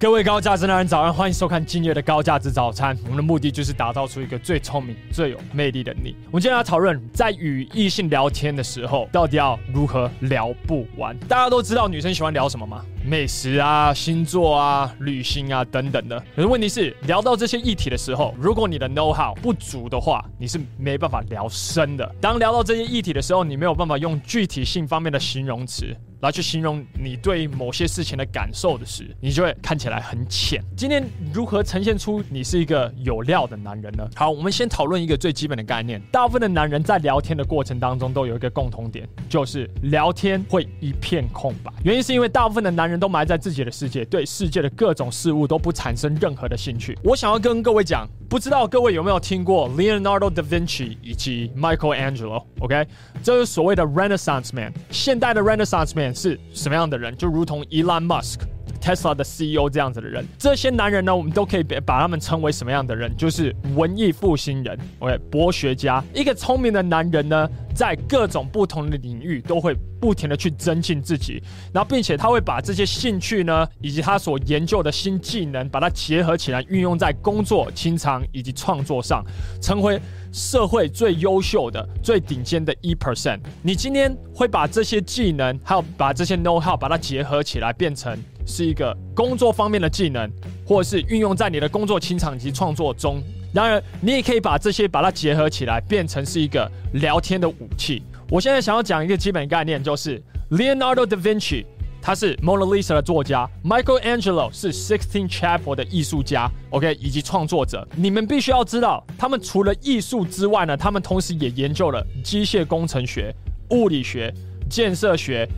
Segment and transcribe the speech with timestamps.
[0.00, 2.96] 各位高价值男人早安，欢迎收看今日的高价值早餐。
[3.04, 6.16] 我们的目的就是打造出一个最聪明、最有魅力的你。
[6.28, 11.14] 我们今天要讨论，在与异性聊天的时候，到底要如何聊不完。
[11.28, 12.82] 大家都知道女生喜欢聊什么吗？
[13.04, 16.18] 美食啊、星座啊、旅行啊等等的。
[16.34, 22.10] 可是问题是，聊到这些议题的时候，如果你的 know how 不足的话，你是没办法聊深的。
[22.22, 25.94] 当聊到这些议题的时候，你没有办法用具体性方面的形容词。
[26.20, 30.62] 来去形容你对某些事情的感受的时，你就会看起来很浅。
[30.76, 31.02] 今天
[31.32, 34.06] 如何呈现出你是一个有料的男人呢？
[34.14, 36.00] 好，我们先讨论一个最基本的概念。
[36.12, 41.72] 大部分的男人在聊天的过程当中都有一个共同点，就是聊天会一片空白。
[41.84, 46.98] 原因是因为大部分的男人都埋在自己的世界，对世界的各种事物都不产生任何的兴趣。
[47.02, 48.06] 我想要跟各位讲。
[48.30, 52.86] 不知道各位有没有听过 Leonardo da Vinci 以及 Michelangelo？OK，
[53.24, 54.72] 这是所谓的 Renaissance Man。
[54.88, 57.16] 现代的 Renaissance Man 是什么样的人？
[57.16, 58.42] 就如同 Elon Musk。
[58.80, 63.14] Tesla 的 CEO 这样子的人，这些男人呢，我们都可以把他们称为什么样的人？
[63.16, 66.02] 就是文艺复兴人，OK，博学家。
[66.14, 79.22] 一个聪明的男人呢，在各种不同的领域都会不停的去增进自己，然后并且他会把这些兴趣呢，以及他所研究的新技能，把它结合起来，运用在工作、情场以及创作上，
[79.60, 80.00] 成为
[80.32, 83.40] 社会最优秀的、最顶尖的一 percent。
[83.62, 88.16] 你今天会把这些技能，还有把这些 know how，把它结合起来，变成。
[88.50, 90.28] 是一个工作方面的技能，
[90.66, 93.22] 或者是运用在你的工作、情场及创作中。
[93.54, 98.02] 然而，你也可以把这些把它结合起来，变成是一个聊天的武器。
[98.28, 101.64] 我现在想要讲一个基本概念，就是 Leonardo da Vinci，
[102.00, 107.86] 他是 Mona Lisa 的作家 Michael Angelo 是 Sixteen Chapel 的艺术家，OK，以及创作者。
[107.96, 113.34] 你们必须要知道，他们除了艺术之外呢，他们同时也研究了机械工程学、
[113.70, 114.32] 物理学、
[114.68, 115.48] 建设学。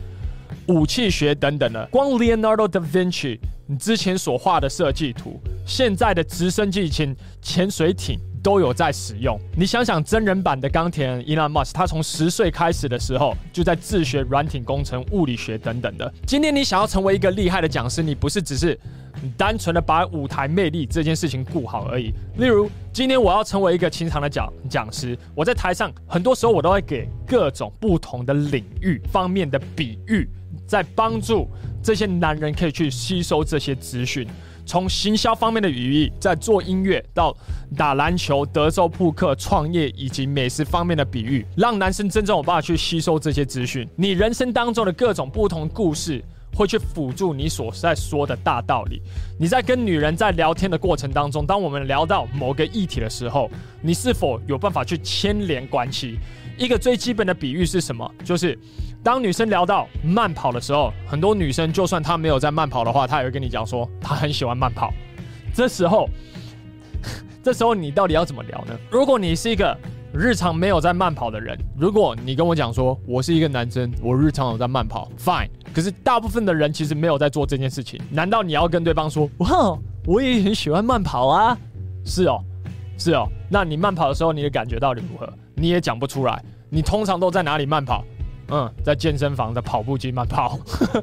[0.67, 9.39] 武器学等等的，光 Leonardo da Vinci 你之前所画的设计图，现在的直升机、潜潜水艇都有在使用。
[9.55, 16.13] 你想想，真人版的钢铁人 Elon Musk，他从十岁开始的时候就在自学软体工程、物理学等等的。
[16.27, 18.77] 今天你想要成为一个厉害的讲师，你不是只是
[19.37, 22.13] 单纯的把舞台魅力这件事情顾好而已。
[22.35, 30.27] 例如，今天我要成为一个情场的讲讲师，我在台上很多时候我都会给各种不同的领域方面的比喻。
[30.67, 31.47] 在帮助
[31.81, 34.27] 这些男人可以去吸收这些资讯，
[34.65, 37.35] 从行销方面的语义，在做音乐到
[37.75, 43.87] 打篮球、德州扑克、创业以及美食方面的比喻，让男生真正有办法去吸收这些资讯。
[43.95, 46.23] 你人生当中的各种不同故事，
[46.55, 49.01] 会去辅助你所在说的大道理。
[49.37, 53.51] 你在跟女人在聊天的过程当中，当我们聊到某个议题的时候，
[53.81, 56.17] 你是否有办法去牵连关系？
[56.57, 58.09] 一个最基本的比喻是什么？
[58.23, 58.57] 就是。
[59.03, 64.93] 当女生聊到慢跑的时候，很多女生就算她没有在慢跑的话，她也会跟你讲说她很喜欢慢跑。
[65.53, 66.07] 这时候，
[67.43, 68.73] 这时候你到底要怎么聊呢？
[68.89, 69.77] 如果你是一个
[70.13, 75.49] 日常没有在慢跑的人，如果你跟我讲说我是一个男生，我日常有在慢跑，fine。
[75.75, 77.99] 可是大部分的人其实没有在做这件事情。
[78.09, 81.57] 难道你要跟对方说哇，我也很喜欢慢跑啊？
[82.05, 82.41] 是哦，
[82.97, 83.27] 是哦。
[83.49, 85.27] 那你慢跑的时候，你的感觉到底如何？
[85.63, 86.43] 你也讲不出来。
[86.69, 88.03] 你通常都在哪里慢跑？
[88.49, 90.59] 嗯，在健身房的跑步机慢跑，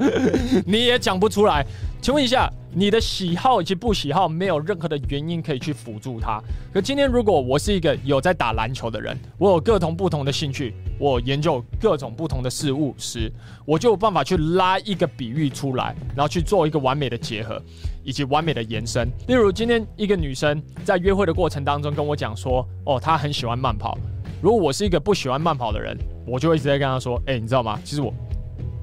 [0.66, 1.64] 你也讲不出来。
[2.02, 6.38] 请问一下，你的喜好以及不喜好，没有任何的原因可以去辅助它。
[6.74, 13.32] 可今天，如果我是一个有在打篮球的人，我有各种不同的兴趣，我研究各种不同的事物时，
[13.64, 17.60] 我就有办法去拉一个比喻出来，然后去做一个完美的结合
[18.04, 19.08] 以及完美的延伸。
[19.26, 23.96] 例如，今天一个女生在约会的过程当中跟我讲说，哦，她很喜欢慢跑。
[24.42, 25.96] 如果我是一个不喜欢慢跑的人，
[26.26, 27.78] 我就会直接跟他说：“哎，你知道吗？
[27.84, 28.12] 其实我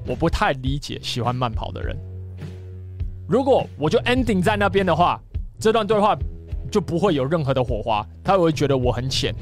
[0.06, 1.96] 我不太理解喜欢慢跑的人。
[3.28, 5.20] 如果我就 ending 在那边的话，
[5.58, 6.16] 这段对话
[6.70, 9.34] 就不会有任何的火花，他会觉得我很浅。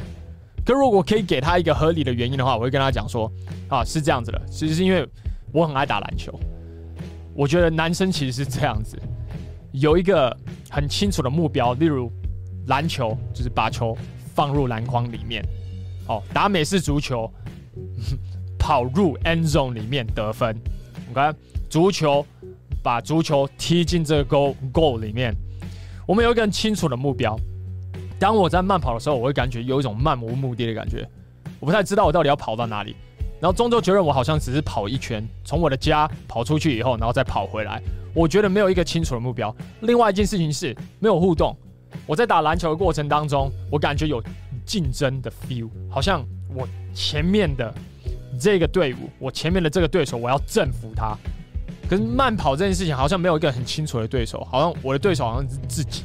[0.65, 3.30] 可如果可以给他一个合理的原因的话，我会跟他讲说：
[3.68, 5.07] 啊，是这样子的，其实是因为
[5.53, 6.33] 我很爱打篮球。
[7.34, 8.98] 我觉得男生其实是这样子，
[9.72, 10.34] 有一个
[10.71, 12.10] 很清楚的目标，例如
[12.68, 13.95] 篮球就是把球
[14.34, 15.45] 放入篮筐里面。”
[16.08, 17.30] 哦，打美式足球，
[18.58, 20.56] 跑入 end zone 里面得分。
[21.12, 21.36] OK，
[21.68, 22.24] 足球
[22.82, 25.34] 把足球踢进这个 goal goal 里面。
[26.06, 27.36] 我们有一个很清楚的目标。
[28.18, 31.06] 当我在慢跑的时候，我会感觉有一种漫无目的的感觉。
[31.60, 32.94] 我不太知道我到底要跑到哪里，
[33.41, 37.82] 然后终究觉得我好像只是跑一圈，从我的家跑出去以后，然后再跑回来。
[38.14, 39.54] 我觉得没有一个清楚的目标。
[39.82, 41.54] 另外一件事情是没有互动。
[42.06, 44.22] 我在打篮球的过程当中，我感觉有。
[44.66, 47.72] 竞争的 feel，好像我前面的
[48.39, 51.16] 这个队伍，我前面的这个对手，我要征服他。
[51.89, 56.03] 可是慢跑这件事情好像没有一个很清楚的对手，好像我的对手好像是自己。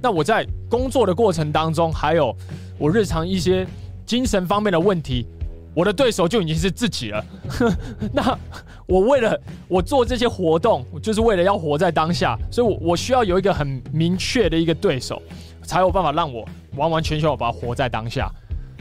[0.00, 2.34] 那我在工作的过程当中，还有
[2.78, 3.66] 我日常一些
[4.06, 5.26] 精神方面的问题，
[5.74, 7.24] 我的对手就已经是自己了。
[8.12, 8.38] 那
[8.86, 15.20] 我为了我做这些活动，就是为了要活在当下，所以我我需要有一个很明确的一个对手，
[15.62, 18.30] 才有办法让我完完全全我把它活在当下。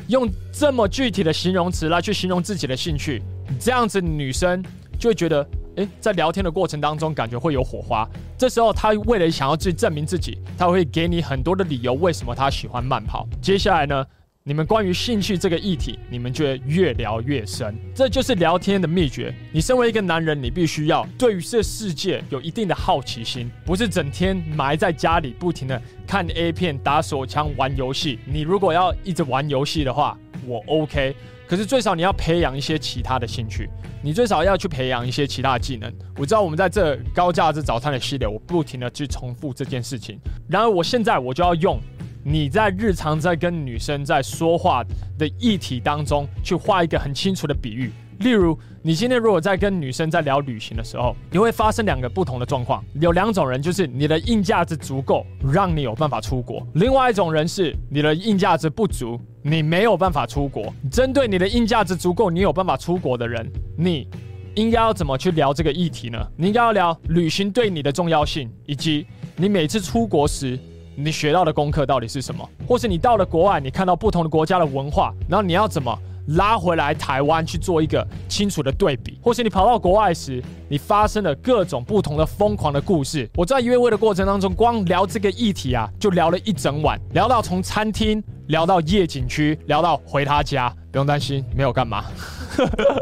[0.07, 3.21] 用这么具体的形容词来去形容自己的兴趣，
[3.59, 4.61] 这样子女生
[4.99, 5.47] 就会觉得，
[5.77, 8.05] 诶，在聊天的过程当中感觉会有火花。
[8.37, 13.25] 这时候她为了想要去证明自己，她会给你很多的理由，为什么她喜欢慢跑。
[13.41, 14.05] 接下来呢，
[14.45, 17.73] 你们关于兴趣这个议题，你们就会越聊越深。
[17.95, 19.33] 这就是聊天的秘诀。
[19.53, 28.19] 你身为一个男人，你必须要对于这世界有一定的好奇心，不是整天埋在家里不停的看 A 片、打手枪、玩游戏。
[28.25, 31.15] 你如果要一直玩游戏的话，我 OK。
[31.47, 33.69] 可是最少你要培养一些其他的兴趣，
[34.01, 35.93] 你最少要去培养一些其他的技能。
[36.17, 40.19] 我知道我们在这高价值早餐的系列，我不停的去重复这件事情。
[40.49, 41.79] 然而我现在我就要用。
[42.25, 44.81] 你在日常在跟女生在说话
[45.17, 47.91] 的议题当中，去画一个很清楚的比喻。
[48.19, 52.81] 例如，你今天如果在跟女生在聊旅行的时候，你会发生两个不同的状况。
[53.01, 60.73] 有两种人，就是你的硬价值足够，让你有办法出国；另外一种人是你的硬价值不足，你没有办法出国。
[60.89, 64.07] 针对你的硬价值足够，你有办法出国的人，你
[64.55, 66.17] 应该要怎么去聊这个议题呢？
[66.37, 69.05] 你应该要聊旅行对你的重要性，以及
[69.35, 70.57] 你每次出国时。
[70.95, 72.47] 你学到的功课到底是什么？
[72.67, 75.97] 或是你到了国外，你看到不同的国家的文化，然后你要怎么
[76.27, 79.17] 拉回来台湾去做一个清楚的对比？
[79.21, 83.29] 或是你跑到国外时，你发生了各种不同的疯狂的故事？
[83.35, 92.05] 我在约会的过程当中，光聊这个议题啊，就聊了一整晚，聊到从餐厅聊到夜景区，聊到回他家，不用担心，没有干嘛。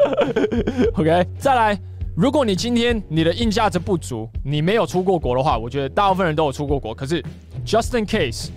[0.96, 1.78] OK，再来。
[2.14, 6.94] 如果你今天你的硬价值不足，你没有出过国的话，我觉得大部分人都有出过国。
[6.94, 7.24] 可是
[7.64, 8.48] ，just in case，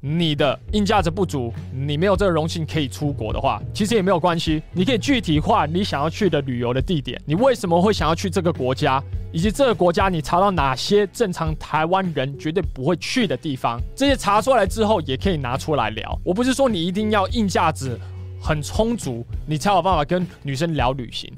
[0.00, 4.62] 你的硬价值不足，你没有这个荣幸可以出国的话，其实也没有关系。
[4.72, 9.02] 你可以具体化你想要去的旅游的地点，你为什么会想要去这个国家，
[9.32, 16.20] 以及这个国家你查到哪些正常台湾人绝对不会去的地方，这些查出来之后也可以拿出来聊。
[16.22, 17.98] 我不是说你一定要硬价值
[18.40, 21.32] 很充足，你才有办法跟女生聊旅行。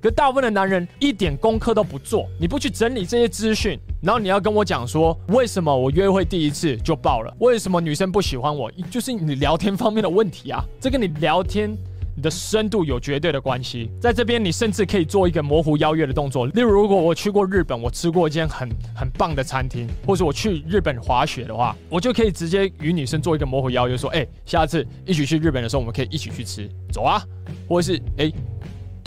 [0.00, 7.34] 可大部分的男人一点功课都不做，你不去整理这些资讯，然后你要跟我讲说，为什么我约会第一次就爆了？
[7.40, 8.70] 为什么女生不喜欢我？
[8.90, 10.64] 就是你聊天方面的问题啊！
[10.80, 11.76] 这跟你聊天
[12.14, 13.90] 你的深度有绝对的关系。
[14.00, 16.46] 在这边，你甚至可以做一个模糊邀约的动作。
[16.46, 27.20] 例如，如果我去过日本，我吃过一间很很棒的餐厅，或者我去日本滑雪的话，我就可以直接与女生做一个模糊邀约，说，哎，下次一起去日本的时候，我们可以一起去吃，走啊！
[27.68, 28.32] 或者是，哎。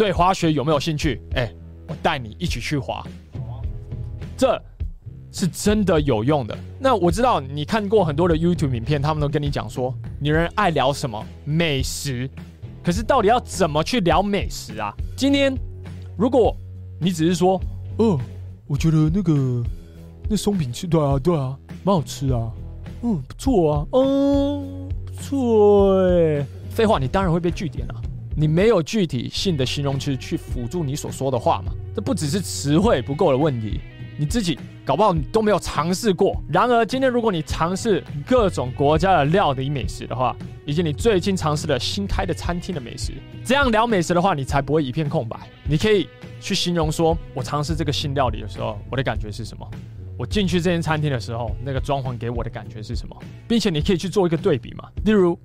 [0.01, 1.21] 对滑雪有没有兴趣？
[1.35, 1.53] 哎，
[1.87, 3.05] 我带你一起去滑，
[4.35, 4.59] 这
[5.31, 6.57] 是真的有用的。
[6.79, 12.27] 那我知道你看过很多的 YouTube 影片，他们都跟你讲说，女人爱聊什么美食，
[12.83, 14.91] 可是到底要怎么去聊美食啊？
[15.15, 15.55] 今天
[16.17, 16.57] 如果
[16.99, 17.61] 你只是说，
[17.99, 18.19] 哦，
[18.65, 19.63] 我觉得那个
[20.27, 22.51] 那松饼吃，对啊对啊，蛮好吃啊，
[23.03, 28.01] 嗯，不错啊，嗯，不错哎，废话，你当然会被句点了。
[28.41, 31.71] 你没有具体性的形容词去辅助你所说的话嘛？
[31.95, 33.79] 这不只是词汇不够的问题，
[34.17, 36.35] 你自己搞不好你都没有尝试过。
[36.49, 43.13] 然而，今天如果你尝试各种国家的料理美食的话，以及你最近尝试了新开的餐厅的美食，
[43.45, 45.39] 这样聊美食的话，你才不会一片空白。
[45.69, 49.69] 你可以去形容说，我尝试这个新料理的时候，我的感觉是什么？
[50.17, 53.15] 我进去这间餐厅的时候，那个装潢给我的感觉是什么？
[53.47, 55.37] 并且你可以去做一个对比嘛，例如。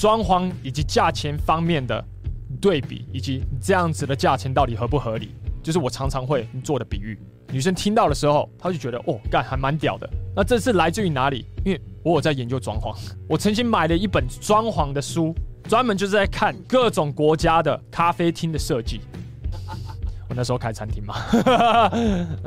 [0.00, 2.02] 装潢以及价钱方面的
[2.58, 7.18] 对比，以及这样子的价钱到底合不合理，就是我常常会做的比喻。
[7.52, 10.08] 女生听到的时候，她就觉得哦，干还蛮屌的。
[10.34, 11.44] 那这是来自于哪里？
[11.66, 12.96] 因为我有在研究装潢，
[13.28, 19.02] 我曾经买了一本装潢的书，专门就是在看各种国家的咖啡厅的设计。
[20.30, 21.14] 我 那时候开餐厅嘛，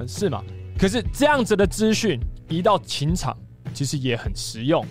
[0.07, 0.43] 是吗？
[0.75, 2.19] 可是这样子的资讯
[2.49, 3.37] 移到情场，
[3.75, 4.83] 其实也很实用。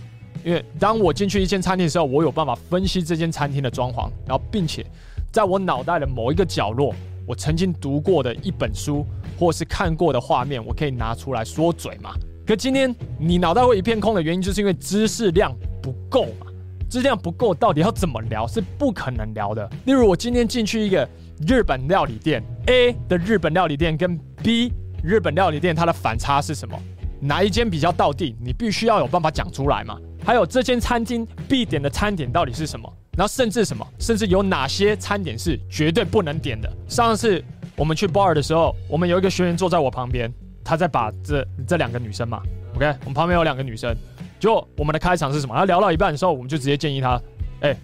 [0.44, 4.84] 因为当我进去一间餐厅的时候，我有办法分析这间餐厅的装潢，然后并且
[5.30, 6.94] 在我脑袋的某一个角落，
[7.26, 9.06] 我曾经读过的一本书
[9.38, 12.14] 或是看过的画面，我可以拿出来说嘴嘛。
[12.46, 16.46] 可今天你脑袋会一片空的原因，就是因为知识量不够嘛。
[16.90, 19.66] 知识量不够，到底要怎么聊是不可能聊的。
[19.86, 21.08] 例如我今天进去一个
[21.46, 24.72] 日本料理店，A 的日本料理店跟 B
[25.02, 26.78] 日本料理店，它的反差是什么？
[27.20, 28.36] 哪一间比较到地？
[28.44, 29.96] 你必须要有办法讲出来嘛。
[30.24, 32.92] 还有这间餐厅必点的餐点到底是什么？
[33.16, 33.86] 然后甚至什么？
[33.98, 36.72] 甚至有哪些餐点是绝对不能点的？
[36.88, 37.44] 上次
[37.76, 40.32] 我们去 bar 的时候，我们有一个学员坐在我旁边，
[40.64, 42.42] 他在把这这两个女生嘛
[42.76, 43.94] ，OK，我们旁边有两个女生，
[44.40, 45.54] 就我们的开场是什么？
[45.54, 47.20] 他聊到一半的时候，我们就直接建议他，
[47.60, 47.76] 哎、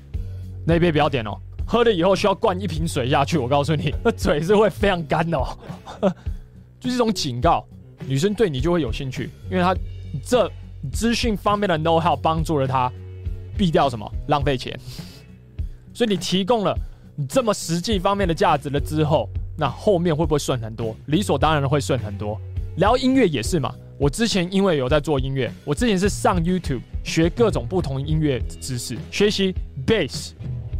[0.65, 5.59] 那杯不要点哦，喝了以后需要灌一瓶水下去，我告诉你，那 嘴是会非常干的哦，
[6.81, 7.67] 就这种警告，
[8.07, 9.75] 女生对你就会有兴趣，因为她
[10.25, 10.51] 这
[10.93, 12.91] 资讯方面的 know how 帮助了他
[13.57, 14.79] 避掉什么浪费钱，
[15.93, 16.75] 所以你提供了。
[17.29, 20.95] 这么实际方面的价值了之后，那后面会不会顺很多？
[21.07, 22.41] 理所当然的会顺很多。
[22.77, 23.75] 聊音乐也是嘛。
[23.99, 29.53] 我之前因为有在做音乐，我之前是上 YouTube 学各种不同音乐知识，学习
[29.85, 30.31] bass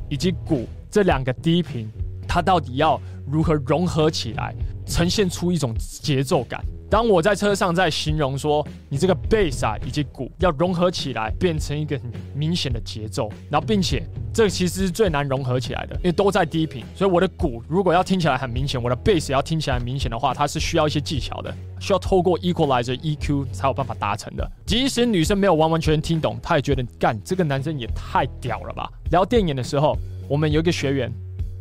[0.09, 1.91] 以及鼓这两个低频，
[2.29, 4.55] 它到底要如何融合起来，
[4.87, 6.65] 呈现出一种节奏感。
[6.91, 14.03] 当我在车上在形容说，你这个贝斯啊以及鼓要融合起来，变成一个很明显的节奏，然后并且
[14.33, 24.51] 这其实是最难融合起来的，因为都在低频，所以我的鼓如果要听起来很明显，我的贝斯要听起来很明显的话，它是需要一些技巧的，需要透过 equalizer EQ 才有办法达成的。
[24.65, 28.91] 即使女生没有完完全全听懂，她也觉得干这个男生也太屌了吧。
[29.11, 29.95] 聊电影的时候，
[30.27, 31.13] 我们有一个学员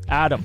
[0.08, 0.40] Adam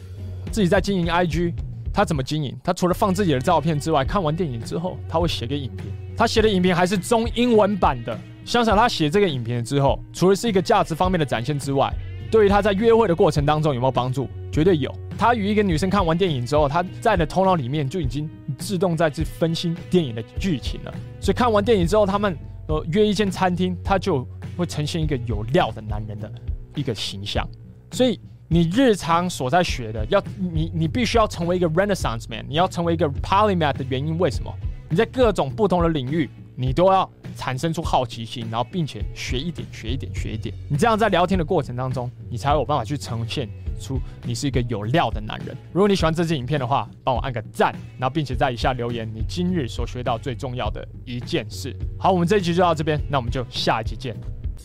[0.50, 1.52] 自己在经营 IG。
[1.92, 2.56] 他怎么经营？
[2.64, 5.86] 他除了放自己的照片之外，看完电影之后，他会写个影评。
[6.16, 8.18] 他写的影评还是中英文版的。
[8.44, 11.92] 想想他写这个影评之后，除了是一个价值方面的展现之外，
[12.30, 14.26] 对于他在约会的过程当中有没有帮助？
[14.50, 14.92] 绝对有。
[15.18, 20.94] 他与一个女生看完电影之后，他在的头脑里面就已经自动在去分析电影的剧情了。
[21.20, 22.36] 所以看完电影之后，他们
[22.68, 26.32] 呃约一间餐厅，他就会呈现一个有料的男人的
[26.74, 27.46] 一个形象。
[27.90, 28.18] 所以。
[28.52, 34.52] 你日常所在学的，要你你必须要成为一个 Renaissance man，你要成为一个 Polymath 的原因为什么？
[34.90, 40.54] 你在各种不同的领域，你都要产生出好奇心，然后并且学一点学一点学一点。
[40.68, 43.48] 你这样在聊天的过程当中，你才有办法去呈现
[43.80, 45.56] 出你是一个有料的男人。
[45.72, 51.74] 如果你喜欢这支影片的话，帮我按个赞，然后并且在以下留言你今日所学到最重要的一件事。
[51.98, 54.14] 好，我们这一集就到这边，那我们就下一集见。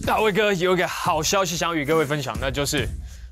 [0.06, 2.86] 大卫哥有一个好消息想与各位分享，那就是。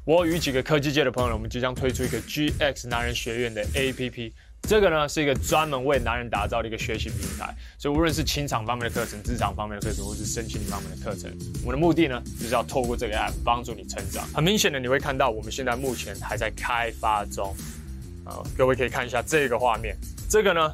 [0.06, 4.32] 我与几个科技界的朋友，我们即将推出一个 GX 男人学院的 APP。
[4.62, 11.32] 这个呢是一个专门为男人打造的一个学习平台，所以无论是情场方面的课程、职场方面的课程，或是身心灵方面的课程，
[11.64, 14.28] 我们的目的呢就是要透过这个 App 帮助你成长。
[14.28, 17.56] 很明显的，你会看到我们现在目前还在开发中。
[18.26, 19.98] 呃，各位可以看一下这个画面，
[20.30, 20.72] 这个呢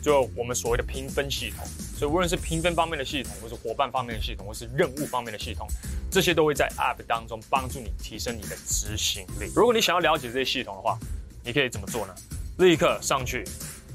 [0.00, 1.66] 就我们所谓的评分系统。
[2.00, 5.68] 所以无论是评分方面的系统，或是伙伴方面的系统，或是任务方面的系统。
[6.10, 9.52] 这些都会在 App 当中帮助你提升你的执行力。
[9.54, 10.98] 如果你想要了解这些系统的话，
[11.44, 12.14] 你可以怎么做呢？
[12.56, 13.44] 立刻上去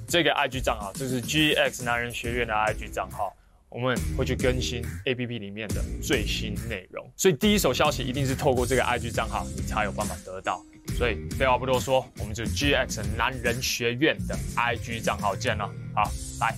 [0.08, 3.36] 这个 IG 账号，这是 GX 男人学院的 IG 账号，
[3.70, 7.04] 我们会去更新 APP 里面的最新内容。
[7.18, 10.64] 所以第一手消息一定是透过这个 IG 账号，你才有办法得到。
[10.96, 15.68] 所以废话不多说，我们就 GX 男人学院的 IG 账号见了。
[15.96, 16.04] 好，
[16.40, 16.56] 拜。